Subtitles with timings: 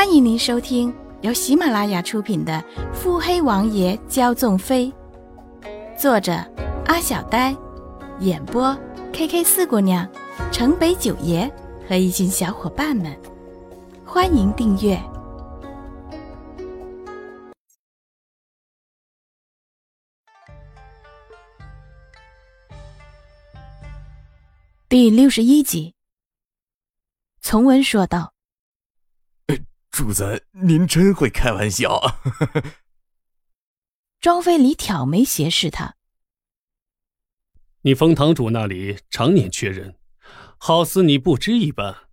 [0.00, 2.54] 欢迎您收听由喜马拉雅出品的
[2.94, 4.90] 《腹黑王爷骄纵妃》，
[5.94, 6.32] 作者
[6.86, 7.54] 阿小呆，
[8.20, 8.74] 演播
[9.12, 10.10] K K 四姑娘、
[10.50, 11.46] 城北九爷
[11.86, 13.14] 和一群小伙伴们。
[14.02, 14.98] 欢迎订阅
[24.88, 25.92] 第六十一集。
[27.42, 28.32] 从文说道。
[29.90, 32.00] 主子，您真会开玩笑。
[34.20, 35.96] 庄飞离挑眉斜视他。
[37.82, 39.98] 你封堂主那里常年缺人，
[40.58, 42.08] 好似你不知一般。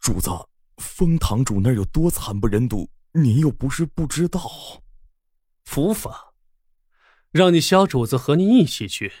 [0.00, 0.30] 主子，
[0.76, 4.82] 封堂主那儿有多惨不忍睹，您又不是不知道。
[5.64, 6.34] 伏法，
[7.30, 9.12] 让你小主子和你一起去。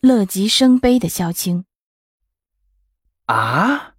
[0.00, 1.64] 乐极生悲的萧青。
[3.24, 3.95] 啊！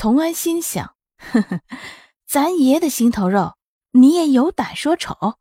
[0.00, 1.60] 从安心想：“呵呵，
[2.26, 3.58] 咱爷的心头肉，
[3.90, 5.38] 你也有胆说丑？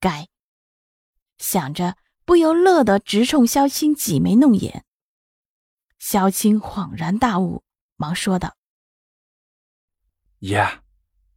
[0.00, 0.26] 该。”
[1.38, 4.84] 想着，不由乐得直冲萧青挤眉弄眼。
[6.00, 7.62] 萧青恍然大悟，
[7.94, 8.56] 忙说道
[10.40, 10.82] ：“爷，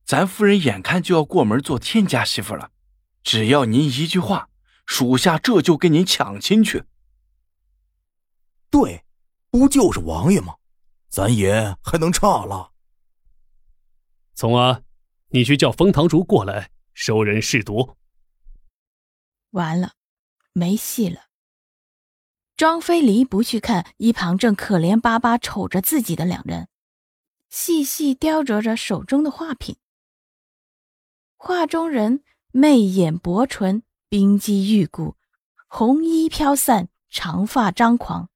[0.04, 2.72] 咱夫人眼看就要过门做天家媳妇了，
[3.22, 4.50] 只要您一句话，
[4.88, 6.86] 属下这就跟您抢亲去。”
[8.72, 9.06] 对，
[9.52, 10.56] 不就是王爷吗？
[11.16, 12.74] 咱爷还能差了？
[14.34, 14.84] 从儿，
[15.30, 17.96] 你去叫封堂主过来收人试毒。
[19.52, 19.94] 完了，
[20.52, 21.28] 没戏了。
[22.58, 26.68] 庄飞离不去看一旁正可怜巴巴瞅着自己的两人，
[27.50, 29.78] 细细雕琢着手中的画品。
[31.38, 35.16] 画中人媚眼薄唇，冰肌玉骨，
[35.70, 38.30] 红衣飘散，长发张狂，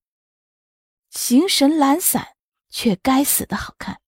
[1.10, 2.38] 形神懒散。
[2.70, 4.02] 却该死的好看，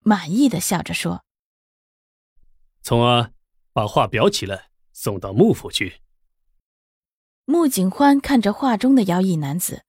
[0.00, 1.24] 满意的笑着说
[2.82, 3.32] ：“从儿，
[3.72, 6.00] 把画裱起来，送到幕府去。”
[7.44, 9.84] 穆景欢看着画中的妖异男子，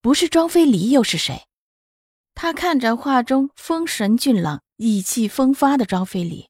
[0.00, 1.46] 不是庄飞离又是谁？
[2.34, 6.48] 他看着画中风神俊朗、意气风发的庄飞离，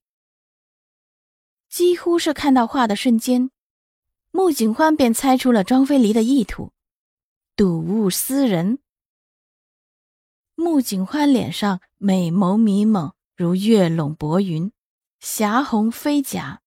[1.68, 3.50] 几乎是看到画的瞬间，
[4.30, 6.72] 穆景欢便猜出了庄飞离的意图：
[7.56, 8.78] 睹物思人。
[10.62, 14.70] 穆景欢脸上美眸迷蒙，如月笼薄云，
[15.18, 16.62] 霞红飞颊。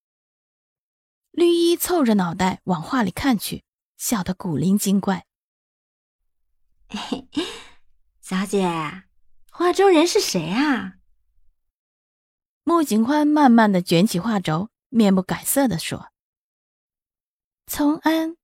[1.32, 3.64] 绿衣凑着脑袋往画里看去，
[3.96, 5.26] 笑得古灵精怪。
[8.20, 8.68] 小姐，
[9.50, 10.96] 画中人是谁啊？
[12.66, 16.12] 穆景欢慢慢的卷起画轴，面不改色的说
[17.66, 18.36] ：“从安。”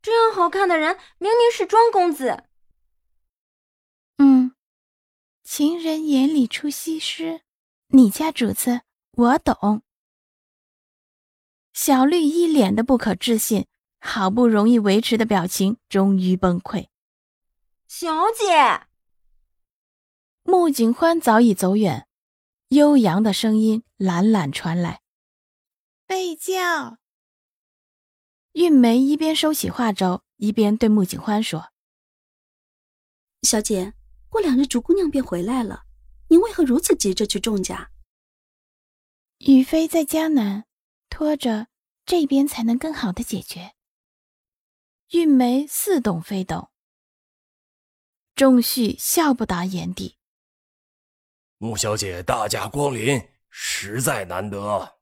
[0.00, 2.43] 这样好看的人，明明是庄公子。
[5.56, 7.42] 情人眼里出西施，
[7.90, 8.80] 你家主子
[9.12, 9.82] 我懂。
[11.72, 13.68] 小绿一脸的不可置信，
[14.00, 16.88] 好不容易维持的表情终于崩溃。
[17.86, 18.88] 小姐，
[20.42, 22.08] 穆景欢早已走远，
[22.70, 25.02] 悠扬的声音懒懒传来
[26.04, 26.98] ：“被叫。”
[28.54, 31.70] 韵梅一边收起画轴，一边对穆景欢说
[33.46, 33.94] ：“小姐。”
[34.34, 35.84] 过两日，竹姑娘便回来了。
[36.26, 37.92] 您为何如此急着去仲家？
[39.38, 40.66] 雨飞在江南，
[41.08, 41.68] 拖着
[42.04, 43.74] 这边才能更好的解决。
[45.10, 46.72] 韵梅似懂非懂。
[48.34, 50.18] 仲旭笑不达眼底。
[51.58, 54.98] 穆小姐大驾光临，实在难得。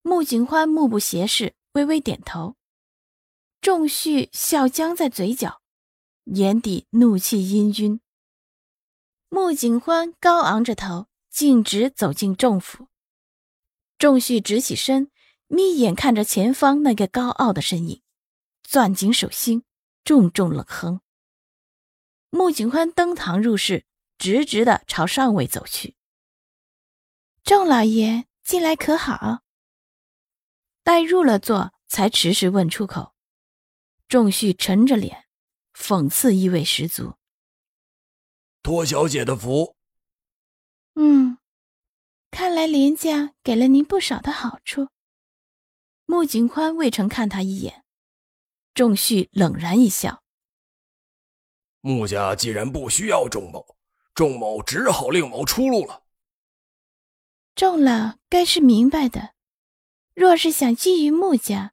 [0.00, 2.56] 穆景欢目不斜视，微微点头。
[3.60, 5.57] 仲旭笑僵在嘴角。
[6.34, 8.00] 眼底怒气氤氲，
[9.30, 12.88] 穆景欢高昂着头，径直走进众府。
[13.96, 15.10] 仲旭直起身，
[15.46, 18.02] 眯眼看着前方那个高傲的身影，
[18.62, 19.64] 攥紧手心，
[20.04, 21.00] 重重冷哼。
[22.28, 23.86] 穆景欢登堂入室，
[24.18, 25.96] 直直的朝上位走去。
[27.42, 29.44] 仲老爷近来可好？
[30.82, 33.14] 待入了座，才迟迟问出口。
[34.06, 35.27] 仲旭沉着脸。
[35.78, 37.14] 讽刺意味十足。
[38.62, 39.76] 托小姐的福。
[40.94, 41.38] 嗯，
[42.32, 44.88] 看来林家给了您不少的好处。
[46.04, 47.84] 穆景宽未曾看他一眼，
[48.74, 50.22] 仲旭冷然一笑。
[51.80, 53.76] 穆家既然不需要仲某，
[54.12, 56.02] 仲某只好另谋出路了。
[57.54, 59.34] 仲老该是明白的，
[60.14, 61.72] 若是想觊觎穆家，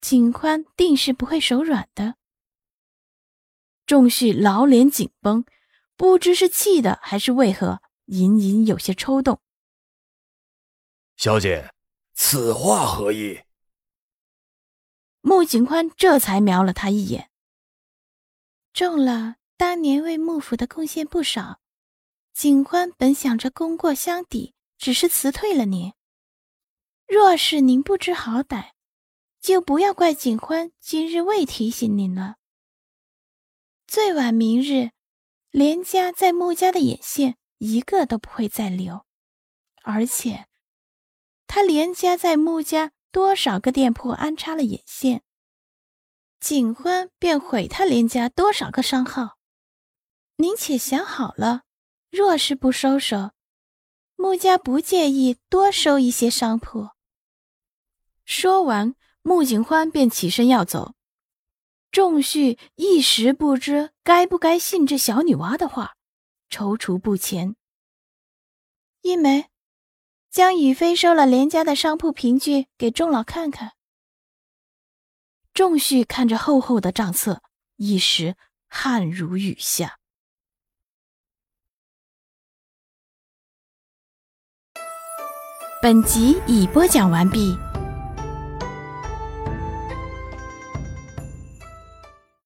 [0.00, 2.17] 景宽定是不会手软的。
[3.88, 5.46] 仲旭老脸紧绷，
[5.96, 9.40] 不知是气的还是为何，隐隐有些抽动。
[11.16, 11.72] 小姐，
[12.12, 13.40] 此话何意？
[15.22, 17.30] 穆景宽这才瞄了他一眼。
[18.74, 21.60] 中了，当年为幕府的贡献不少，
[22.34, 25.94] 景宽本想着功过相抵，只是辞退了您。
[27.06, 28.72] 若是您不知好歹，
[29.40, 32.36] 就不要怪景宽今日未提醒您了。
[33.88, 34.90] 最晚明日，
[35.50, 39.06] 连家在穆家的眼线一个都不会再留，
[39.82, 40.46] 而且，
[41.46, 45.22] 他连家在穆家多少个店铺安插了眼线，
[46.38, 49.38] 景欢便毁他连家多少个商号。
[50.36, 51.62] 您且想好了，
[52.10, 53.30] 若是不收手，
[54.16, 56.90] 穆家不介意多收一些商铺。
[58.26, 60.92] 说完，穆景欢便起身要走。
[61.90, 65.94] 仲旭一时不知该不该信这小女娃的话，
[66.50, 67.56] 踌躇不前。
[69.00, 69.48] 一梅，
[70.30, 73.72] 将雨飞收了连家的商铺凭据给仲老看看。
[75.54, 77.42] 仲旭看着厚厚的账册，
[77.76, 78.36] 一时
[78.68, 79.98] 汗如雨下。
[85.80, 87.56] 本集已播讲完毕。